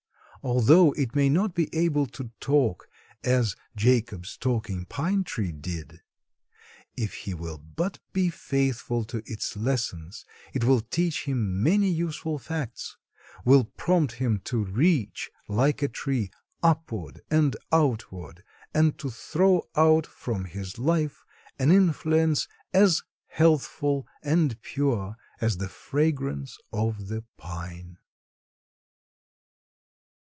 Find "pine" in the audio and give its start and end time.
4.85-5.23, 27.37-27.99